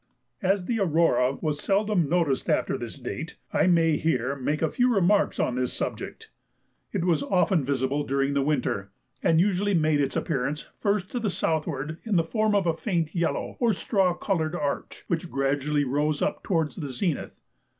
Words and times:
As 0.41 0.65
the 0.65 0.79
aurora 0.79 1.35
was 1.41 1.59
seldom 1.61 2.09
noticed 2.09 2.49
after 2.49 2.75
this 2.75 2.97
date, 2.97 3.35
I 3.53 3.67
may 3.67 3.97
here 3.97 4.35
make 4.35 4.63
a 4.63 4.71
few 4.71 4.91
remarks 4.91 5.39
on 5.39 5.53
this 5.53 5.73
subject. 5.73 6.31
It 6.91 7.03
was 7.05 7.21
often 7.21 7.63
visible 7.63 8.03
during 8.03 8.33
the 8.33 8.41
winter, 8.41 8.89
and 9.21 9.39
usually 9.39 9.75
made 9.75 10.01
its 10.01 10.15
appearance 10.15 10.65
first 10.79 11.11
to 11.11 11.19
the 11.19 11.29
southward 11.29 11.99
in 12.03 12.15
the 12.15 12.23
form 12.23 12.55
of 12.55 12.65
a 12.65 12.73
faint 12.73 13.13
yellow 13.13 13.57
or 13.59 13.73
straw 13.73 14.15
coloured 14.15 14.55
arch, 14.55 15.03
which 15.05 15.29
gradually 15.29 15.83
rose 15.83 16.19
up 16.23 16.41
towards 16.43 16.77
the 16.77 16.89
zenith. 16.91 17.39